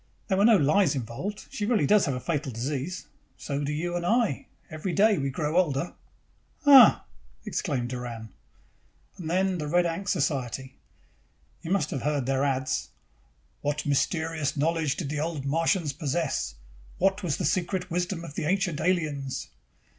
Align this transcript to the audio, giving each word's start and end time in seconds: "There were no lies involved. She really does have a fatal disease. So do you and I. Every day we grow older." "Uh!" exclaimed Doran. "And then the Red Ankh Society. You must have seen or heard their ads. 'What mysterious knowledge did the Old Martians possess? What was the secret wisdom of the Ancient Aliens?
"There 0.29 0.37
were 0.39 0.45
no 0.45 0.57
lies 0.57 0.95
involved. 0.95 1.45
She 1.51 1.67
really 1.67 1.85
does 1.85 2.07
have 2.07 2.15
a 2.15 2.19
fatal 2.19 2.51
disease. 2.51 3.05
So 3.37 3.63
do 3.63 3.71
you 3.71 3.95
and 3.95 4.03
I. 4.03 4.47
Every 4.71 4.93
day 4.93 5.19
we 5.19 5.29
grow 5.29 5.55
older." 5.57 5.93
"Uh!" 6.65 7.01
exclaimed 7.45 7.89
Doran. 7.89 8.29
"And 9.19 9.29
then 9.29 9.59
the 9.59 9.67
Red 9.67 9.85
Ankh 9.85 10.07
Society. 10.09 10.73
You 11.61 11.69
must 11.69 11.91
have 11.91 11.99
seen 11.99 12.09
or 12.09 12.13
heard 12.13 12.25
their 12.25 12.43
ads. 12.43 12.89
'What 13.61 13.85
mysterious 13.85 14.57
knowledge 14.57 14.95
did 14.95 15.09
the 15.09 15.19
Old 15.19 15.45
Martians 15.45 15.93
possess? 15.93 16.55
What 16.97 17.21
was 17.21 17.37
the 17.37 17.45
secret 17.45 17.91
wisdom 17.91 18.23
of 18.25 18.33
the 18.33 18.45
Ancient 18.45 18.81
Aliens? 18.81 19.49